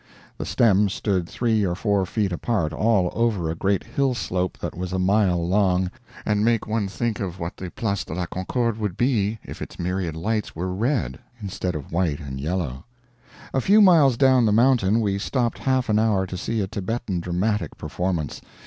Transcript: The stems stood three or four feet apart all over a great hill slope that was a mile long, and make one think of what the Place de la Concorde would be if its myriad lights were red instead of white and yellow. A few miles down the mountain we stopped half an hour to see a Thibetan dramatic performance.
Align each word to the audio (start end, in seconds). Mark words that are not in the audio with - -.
The 0.39 0.47
stems 0.47 0.95
stood 0.95 1.29
three 1.29 1.63
or 1.63 1.75
four 1.75 2.07
feet 2.07 2.31
apart 2.31 2.73
all 2.73 3.11
over 3.13 3.51
a 3.51 3.55
great 3.55 3.83
hill 3.83 4.15
slope 4.15 4.57
that 4.57 4.75
was 4.75 4.91
a 4.91 4.97
mile 4.97 5.47
long, 5.47 5.91
and 6.25 6.43
make 6.43 6.65
one 6.65 6.87
think 6.87 7.19
of 7.19 7.37
what 7.39 7.55
the 7.55 7.69
Place 7.69 8.03
de 8.03 8.15
la 8.15 8.25
Concorde 8.25 8.79
would 8.79 8.97
be 8.97 9.37
if 9.43 9.61
its 9.61 9.77
myriad 9.77 10.15
lights 10.15 10.55
were 10.55 10.73
red 10.73 11.19
instead 11.39 11.75
of 11.75 11.91
white 11.91 12.19
and 12.19 12.41
yellow. 12.41 12.83
A 13.53 13.61
few 13.61 13.79
miles 13.79 14.17
down 14.17 14.47
the 14.47 14.51
mountain 14.51 15.01
we 15.01 15.19
stopped 15.19 15.59
half 15.59 15.87
an 15.87 15.99
hour 15.99 16.25
to 16.25 16.35
see 16.35 16.61
a 16.61 16.67
Thibetan 16.67 17.19
dramatic 17.19 17.77
performance. 17.77 18.41